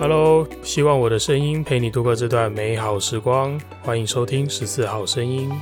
[0.00, 3.60] Hello，希望我的声音陪你度过这段美好时光。
[3.82, 5.52] 欢迎收听十四号声音。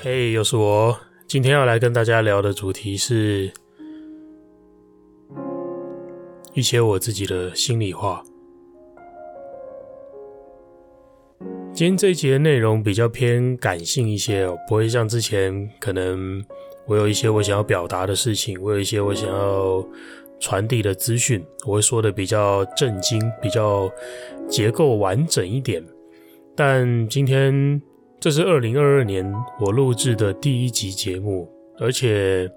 [0.00, 0.96] 嘿，又是我。
[1.26, 3.50] 今天要来跟大家聊的主题是
[6.52, 8.22] 一些我自己的心里话。
[11.72, 16.44] 今天这一集的内容比较偏感性一些哦，不会像之前可能
[16.86, 19.84] 我有一些我想要表达的事情，我有一些我想要
[20.38, 23.90] 传递的资讯，我会说的比较震惊，比较
[24.48, 25.84] 结构完整一点。
[26.54, 27.82] 但今天。
[28.24, 29.30] 这是二零二二年
[29.60, 31.46] 我录制的第一集节目，
[31.78, 32.50] 而且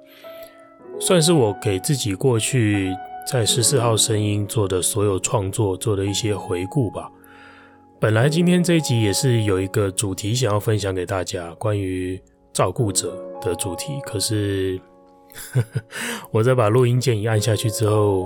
[0.98, 2.96] 算是我给自己过去
[3.30, 7.12] 在十四号声音做的所有创作做的一些回顾吧。
[8.00, 12.18] 本来今天这一集也是有一个主题想要分享给大家，关于
[12.54, 14.80] 照顾者的主题，可是
[15.52, 15.82] 呵 呵
[16.32, 18.26] 我在把录音键一按下去之后，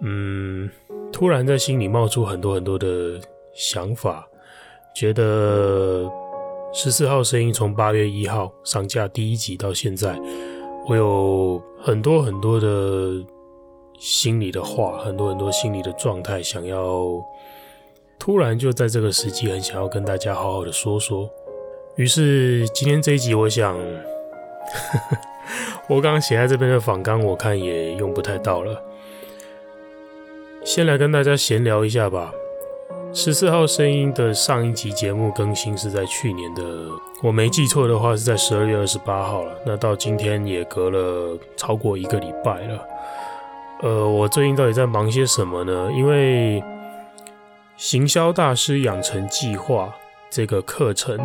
[0.00, 0.70] 嗯，
[1.10, 3.20] 突然在心里冒出很多很多的
[3.52, 4.28] 想法。
[4.94, 6.10] 觉得
[6.72, 10.18] 十四号声音从八月一号上架第一集到现在，
[10.86, 13.24] 我有很多很多的
[13.98, 17.06] 心里的话，很多很多心里的状态，想要
[18.18, 21.28] 突然就在这个时机，很想要跟大家好好的说说。
[21.96, 23.76] 于是今天这一集，我想，
[25.88, 28.82] 我刚刚写在这边的访纲，我看也用不太到了，
[30.64, 32.32] 先来跟大家闲聊一下吧。
[33.14, 36.62] 十四号声音的上一集节目更新是在去年的，
[37.22, 39.52] 我没记错的话是在十二月二十八号了。
[39.66, 42.88] 那到今天也隔了超过一个礼拜了。
[43.82, 45.90] 呃，我最近到底在忙些什么呢？
[45.94, 46.64] 因为
[47.76, 49.94] 行销大师养成计划
[50.30, 51.18] 这个课程，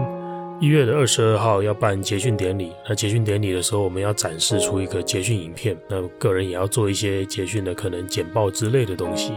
[0.59, 2.73] 一月的二十二号要办结训典礼。
[2.89, 5.78] 那结训典礼的时候，我们要展示出一个结训影片。
[5.88, 9.31] 那个人也要做一些结训的可能简报之类的东西。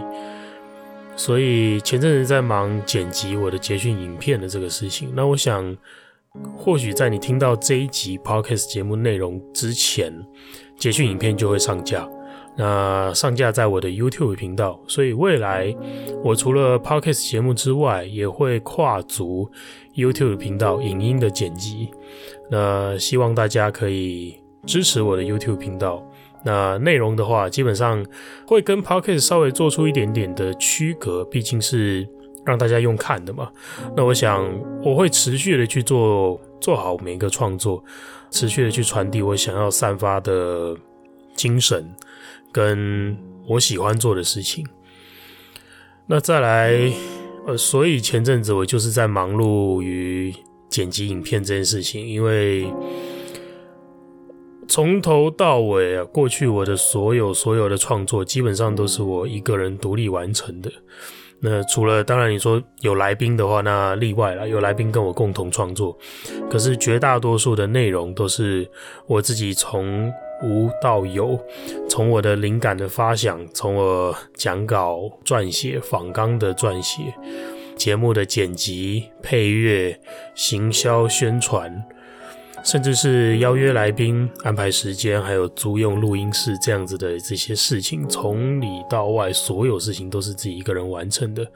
[1.22, 5.76] 所以前阵子在忙剪辑我的捷讯影片的这个事情，那我想
[6.56, 10.10] 或许在你听到这一集 Podcast 节目内容之前，
[10.78, 12.08] 捷讯影片就会上架。
[12.56, 15.76] 那上架在我的 YouTube 频道，所以未来
[16.24, 19.50] 我除了 Podcast 节目之外，也会跨足
[19.94, 21.90] YouTube 频道影音的剪辑。
[22.50, 26.02] 那希望大家可以支持我的 YouTube 频道。
[26.42, 28.04] 那内容的话，基本上
[28.46, 32.08] 会跟 Podcast 稍微做出一点点的区隔，毕竟是
[32.46, 33.50] 让大家用看的嘛。
[33.94, 34.48] 那我想
[34.82, 37.84] 我会持续的去做，做好每一个创作，
[38.30, 40.74] 持续的去传递我想要散发的
[41.34, 41.94] 精神，
[42.50, 44.66] 跟我喜欢做的事情。
[46.06, 46.72] 那再来，
[47.46, 50.34] 呃，所以前阵子我就是在忙碌于
[50.70, 52.66] 剪辑影片这件事情，因为。
[54.70, 60.70] 从头到尾啊，过去我的所有所有的创作，基本上都是我一个人独立完成的。
[61.40, 65.98] 那除了当然你说有来宾的话，那例外了，有来宾跟我共同创作。
[66.48, 68.64] 可是绝大多数的内容都是
[69.08, 70.08] 我自己从
[70.44, 71.36] 无到有，
[71.88, 77.12] 从我的灵感的发想，从我讲稿撰写、仿纲的撰写、
[77.74, 79.98] 节目的剪辑、配乐、
[80.36, 81.84] 行销宣传。
[82.62, 91.46] 甚至是邀约来宾、安排时间，还有租用录音室这样子的这些事情，从里到外，所有事情都是自己一个人完成的。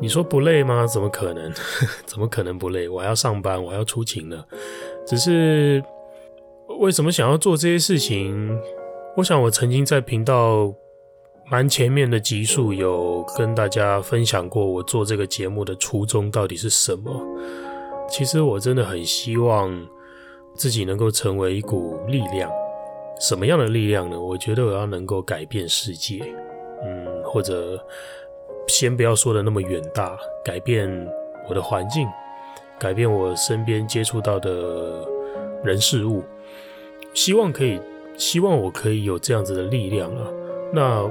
[0.00, 0.86] 你说不累吗？
[0.86, 1.52] 怎么可能？
[2.04, 2.88] 怎么可能不累？
[2.88, 4.44] 我还要上班，我还要出勤呢。
[5.06, 5.82] 只是
[6.80, 8.58] 为什么想要做这些事情？
[9.16, 10.74] 我想我曾经在频道
[11.48, 17.12] 蛮前面的集数有跟大家分享过，我做这个节目的初衷到底是什么。
[18.08, 19.86] 其实我真的很希望
[20.54, 22.50] 自己能够成为一股力量，
[23.20, 24.20] 什么样的力量呢？
[24.20, 26.22] 我觉得我要能够改变世界，
[26.84, 27.84] 嗯，或者
[28.68, 30.88] 先不要说的那么远大，改变
[31.48, 32.06] 我的环境，
[32.78, 35.04] 改变我身边接触到的
[35.64, 36.22] 人事物，
[37.14, 37.80] 希望可以，
[38.16, 40.28] 希望我可以有这样子的力量啊。
[40.72, 41.10] 那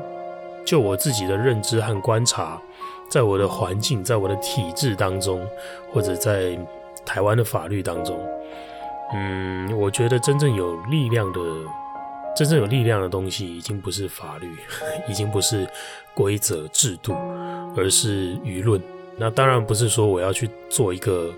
[0.63, 2.61] 就我自己的认知和观察，
[3.09, 5.45] 在我的环境，在我的体制当中，
[5.91, 6.57] 或者在。
[7.05, 8.19] 台湾的法律当中，
[9.13, 11.39] 嗯，我觉得真正有力量的、
[12.35, 14.49] 真正有力量的东西，已经不是法律，
[15.09, 15.67] 已经不是
[16.15, 17.13] 规则制度，
[17.75, 18.81] 而是舆论。
[19.17, 21.31] 那当然不是说我要去做一个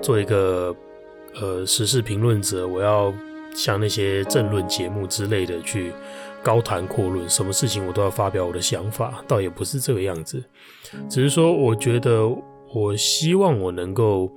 [0.00, 0.74] 做一个
[1.34, 3.12] 呃时事评论者，我要
[3.56, 5.92] 像那些政论节目之类的去
[6.44, 10.40] 高谈阔论，什么事情我都要发表我的想法，倒也不是这个样子。
[11.10, 12.28] 只是说，我觉得
[12.72, 14.30] 我希望我能够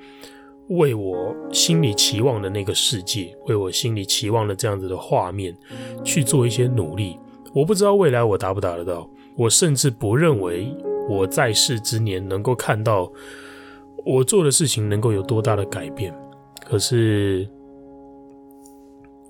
[0.70, 5.58] 为我心里期望的那个世界，为我心里期望的这样子的画面
[6.04, 7.18] 去做一些努力。
[7.54, 10.76] 我不知道未来我达不达得到，我甚至不认为
[11.10, 13.12] 我在世之年能够看到
[14.06, 16.14] 我做的事情能够有多大的改变。
[16.66, 17.48] 可是。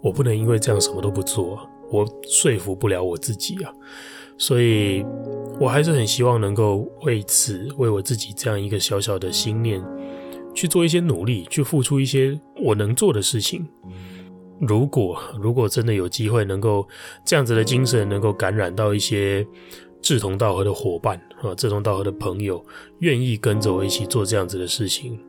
[0.03, 1.59] 我不能因为这样什么都不做，
[1.91, 3.71] 我说服不了我自己啊，
[4.35, 5.05] 所以
[5.59, 9.79] 我还是很希望能够为此，为我自己这样一个小小的心念
[10.53, 13.67] 去做一些努力，去付出一些我能做的事情。
[14.59, 16.87] 如果如果真的有机会能够
[17.25, 19.45] 这样子的精神能够感染到一些
[20.01, 22.63] 志同道合的伙伴啊，志同道合的朋友，
[22.99, 25.19] 愿意跟着我一起做这样子的事情。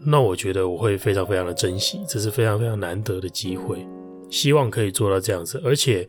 [0.00, 3.86] 那我觉得我会非常非常的珍惜，这是非常非常难得的机会，
[4.30, 5.60] 希望可以做到这样子。
[5.64, 6.08] 而且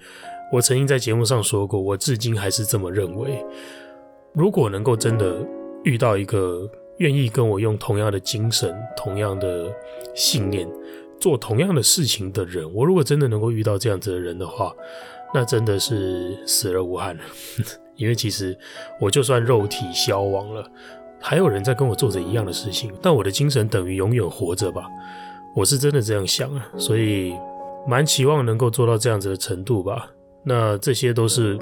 [0.54, 3.44] 我曾经在节目上说过，我至今还是这么认为。
[4.34, 5.46] 如果能够真的
[5.84, 9.70] 遇到一个愿意跟我用同样的精神、同样的
[10.16, 10.66] 信念
[11.20, 14.74] 做同样的事情的人，我如果真的能够遇到这样子的人的话，
[15.34, 17.24] 那真的是死而无憾了。
[17.96, 18.58] 因为其实
[19.02, 20.66] 我就算肉体消亡了。
[21.22, 24.88] 还有人在跟我做着一样的事情，但我的精神等于永远活着吧？
[25.54, 27.34] 我是真的这样想啊，所以
[27.86, 30.10] 蛮期望能够做到这样子的程度吧。
[30.44, 31.60] 那这些都是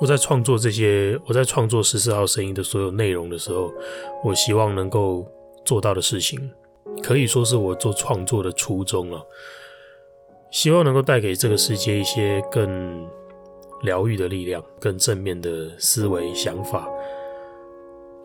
[0.00, 3.72] 我在创作这些，我在创作十四号声音的所有内容的时候，
[4.24, 5.26] 我希望能够
[5.64, 6.50] 做到的事情，
[7.02, 9.20] 可以说是我做创作的初衷了。
[10.50, 13.06] 希望能够带给这个世界一些更
[13.82, 16.88] 疗愈的力量，更正面的思维想法。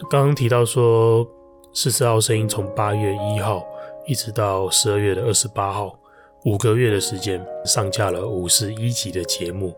[0.10, 1.28] 刚刚提到说，
[1.74, 3.66] 十四号声音从八月一号
[4.08, 5.98] 一直到十二月的二十八号，
[6.44, 9.74] 五个月的时间上架了五十一集的节目。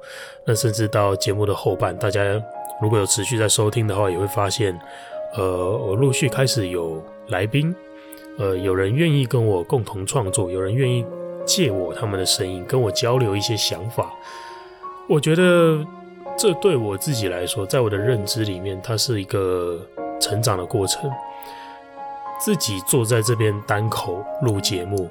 [0.45, 2.23] 那甚至到节目的后半，大家
[2.81, 4.77] 如果有持续在收听的话，也会发现，
[5.35, 7.75] 呃，我陆续开始有来宾，
[8.37, 11.05] 呃，有人愿意跟我共同创作，有人愿意
[11.45, 14.13] 借我他们的声音跟我交流一些想法。
[15.07, 15.85] 我觉得
[16.37, 19.79] 这对我自己来说，在我的认知里面，它是一个。
[20.17, 21.11] 成长的过程，
[22.39, 25.09] 自己坐在这边单口录节目，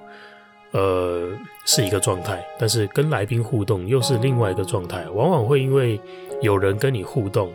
[0.75, 1.31] 呃，
[1.65, 5.09] 是一个状态；但是跟来宾互动又是另外一个状态。
[5.11, 6.01] 往往会因为
[6.43, 7.53] 有人跟你互动，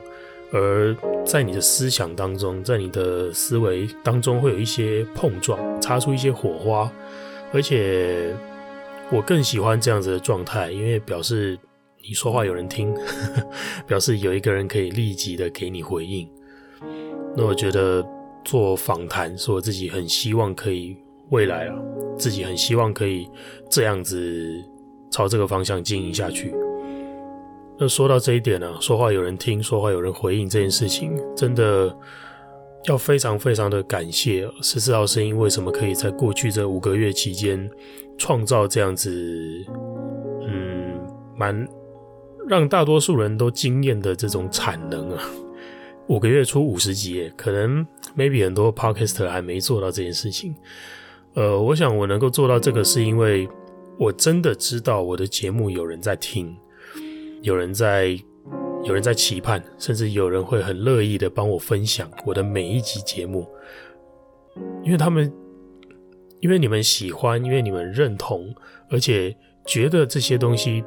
[0.53, 0.95] 而
[1.25, 6.89] 在你的思想当中，在你的思维当中会有一些碰撞，擦出一些火花。
[7.51, 8.33] 而且
[9.11, 11.59] 我更喜欢这样子的状态，因为表示
[12.01, 12.95] 你说话有人听，
[13.85, 16.25] 表示有一个人可以立即的给你回应。
[17.35, 18.01] 那我觉得
[18.45, 20.95] 做访谈是我自己很希望可以
[21.29, 21.75] 未来啊，
[22.17, 23.29] 自己很希望可以
[23.69, 24.63] 这样子
[25.09, 26.53] 朝这个方向经营下去。
[27.77, 31.95] 那说到这一点呢，啊，说话有人听，说话有人回应这件事情，真的
[32.87, 37.69] 要非常非常的感谢十四号声音为什么可以在过去这五个月期间
[38.17, 39.09] 创造这样子，
[40.45, 40.99] 嗯，
[41.37, 41.67] 蛮
[42.47, 45.23] 让大多数人都惊艳的这种产能啊。
[46.07, 47.85] 五个月出五十集，可能
[48.17, 50.55] maybe 很多 podcaster 还没做到这件事情。
[51.33, 53.47] 呃，我想我能够做到这个，是因为
[53.97, 56.55] 我真的知道我的节目有人在听，
[57.41, 58.19] 有人在，
[58.83, 63.47] 有人在期盼，甚至有人会很乐意的帮我分享我的每一集节目，
[64.83, 65.31] 因为他们，
[66.39, 68.53] 因为你们喜欢，因为你们认同，
[68.89, 70.83] 而且觉得这些东西，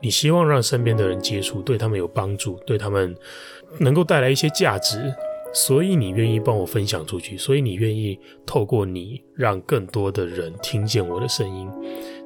[0.00, 3.14] 你希望让身边的人接触，对他们有帮助，对他们。
[3.78, 5.14] 能够带来一些价值，
[5.52, 11.68] 所以你愿意帮我分享出去，所以你愿意透过你让更多的人听见我的声音，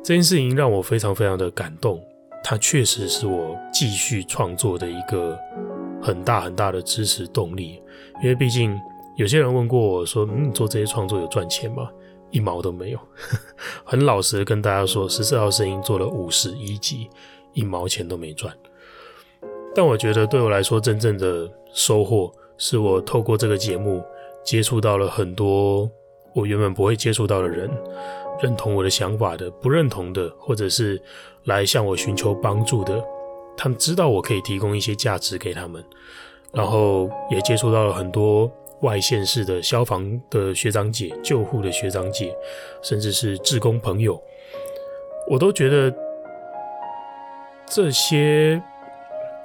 [0.02, 2.02] 这件事情让我非常非常的感动。
[2.42, 5.34] 它确实是我继续创作的一个
[6.02, 7.80] 很大很大的支持动力。
[8.22, 8.78] 因为毕竟
[9.16, 11.88] 有些人问过我说：“嗯，你做这些创作有赚钱吗？”
[12.30, 12.98] 一毛都没有。
[13.84, 17.08] 很老实的跟大家说，十四号声音做了五十一集，
[17.54, 18.54] 一毛钱都没赚。
[19.74, 24.02] 但我觉得对我来说，真正的收获是我透过这个节目
[24.42, 25.90] 接触到了很多
[26.34, 27.70] 我原本不会接触到的人，
[28.42, 31.00] 认同我的想法的，不认同的，或者是
[31.44, 33.02] 来向我寻求帮助的，
[33.56, 35.84] 他们知道我可以提供一些价值给他们，
[36.52, 38.50] 然后也接触到了很多
[38.82, 42.34] 外县市的消防的学长姐、救护的学长姐，
[42.82, 44.20] 甚至是志工朋友，
[45.28, 45.94] 我都觉得
[47.66, 48.62] 这些。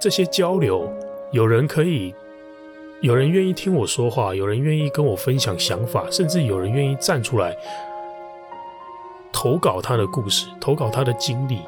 [0.01, 0.89] 这些交流，
[1.33, 2.15] 有人可以，
[3.01, 7.55] 有人愿意听我说话，有人愿意跟我分享想法，甚至有人愿意站出来，
[9.31, 11.59] 投稿他的故事，投稿他的经历，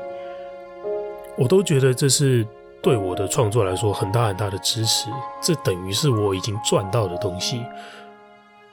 [1.38, 2.46] 我都觉得这是
[2.82, 5.08] 对我的创作来说很大很大的支持。
[5.42, 7.64] 这等于是我已经赚到的东西，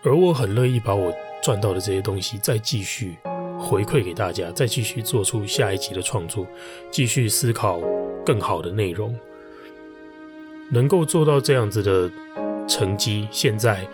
[0.03, 3.17] 而我很乐意把我赚到的这些东西再继续
[3.57, 6.45] 回馈给大家，再继续做出下一集的创作，
[6.91, 7.79] 继续思考
[8.27, 9.17] 更好的内容。
[10.71, 12.11] 能够做到这样子的
[12.69, 13.85] 成绩，现在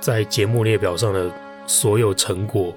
[0.00, 1.30] 在节目列表上的
[1.66, 2.74] 所有成果，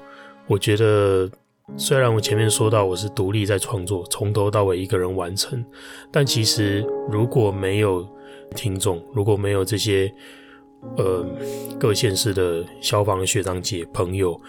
[0.48, 1.30] 我觉得
[1.76, 5.66] 虽然我前面说到我是独立在创作，从头到尾一个人完成，
[6.12, 8.08] 但其实如果没有
[8.56, 10.14] 听众，如果没有这些
[10.98, 11.26] 呃
[11.80, 14.40] 各县市的消防学长姐朋友、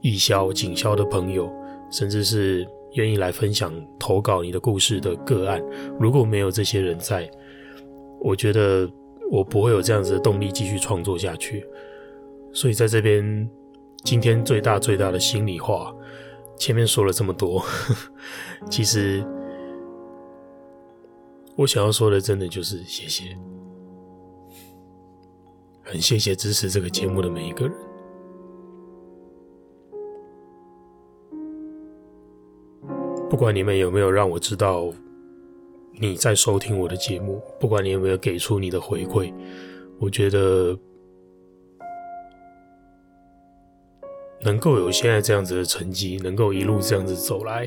[0.00, 1.48] 义消、警消的朋友，
[1.90, 5.62] 甚至是愿意来分享投稿你的故事的个案，
[6.00, 7.30] 如果没有这些人在。
[8.18, 8.90] 我觉得
[9.30, 11.66] 我不会有这样子的动力继续创作下去，
[12.52, 13.50] 所以在这边，
[14.04, 15.94] 今天最大最大的心里话，
[16.56, 17.62] 前面说了这么多，
[18.70, 19.24] 其实
[21.56, 23.36] 我想要说的，真的就是谢谢，
[25.82, 27.76] 很谢谢支持这个节目的每一个人，
[33.28, 34.92] 不管你们有没有让我知道。
[35.98, 39.32] 你在收听我的节目，不管你有没有给出你的回馈，
[39.98, 40.78] 我觉得
[44.42, 47.66] 能够有现在这样子的成绩，能够一路这样子走来，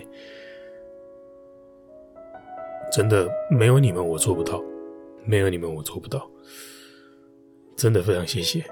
[2.91, 4.63] 真的没有你们我做不到，
[5.25, 6.29] 没有你们我做不到，
[7.75, 8.63] 真的非常谢谢，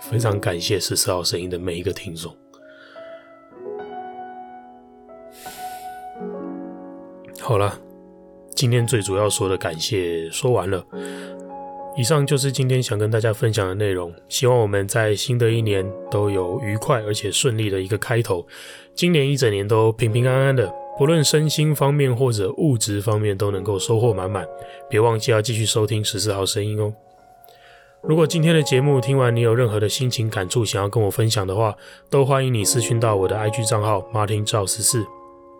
[0.00, 2.36] 非常感谢十四号声音的每一个听众。
[7.40, 7.87] 好了。
[8.58, 10.84] 今天最主要说的感谢说完了，
[11.96, 14.12] 以上就是今天想跟大家分享的内容。
[14.28, 18.44] 希望我们在新的一年都有愉快而且顺利的一个开头，
[18.96, 24.44] 今年一整年都平平安安的，不论身心方面或者物质方面都能够收获满满。
[24.90, 26.92] 别忘记要继续收听十四号声音哦。
[28.02, 31.76] 如果今天的节目听完你有任何的心情感触想要跟我分享的话，
[32.10, 35.06] 都欢迎你私讯到我的 IG 账号 Martin 赵十四。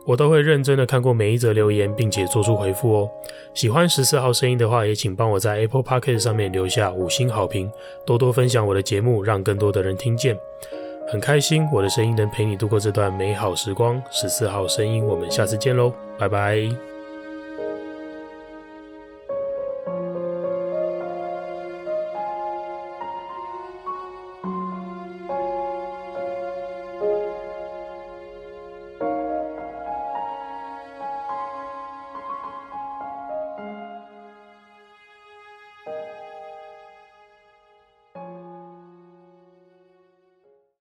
[0.08, 3.10] 我都会认真的看过每一则留言，并且做出回复哦。
[3.52, 7.70] 喜欢十四号声音的话，也请帮我在 Apple p o c k e t 上面留下五星好评，
[8.06, 10.34] 多多分享我的节目，让更多的人听见。
[11.10, 14.02] 很开心我的声音能陪你度过这段美好时光。
[14.10, 16.87] 十四号声音，我们下次见喽，拜拜。